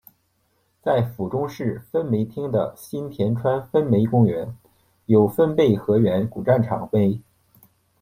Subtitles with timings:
[0.81, 4.57] 在府中市分梅町的新田川分梅公园
[5.05, 7.21] 有分倍河原古战场碑。